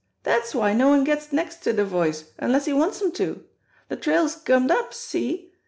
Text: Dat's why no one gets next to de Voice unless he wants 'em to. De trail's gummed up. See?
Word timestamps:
Dat's 0.23 0.55
why 0.55 0.73
no 0.73 0.89
one 0.89 1.03
gets 1.03 1.31
next 1.31 1.57
to 1.57 1.73
de 1.73 1.85
Voice 1.85 2.31
unless 2.39 2.65
he 2.65 2.73
wants 2.73 2.99
'em 3.03 3.11
to. 3.11 3.43
De 3.89 3.95
trail's 3.95 4.35
gummed 4.35 4.71
up. 4.71 4.95
See? 4.95 5.51